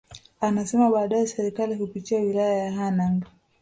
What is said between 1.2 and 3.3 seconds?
Serikali kupitia Wilaya ya Hanang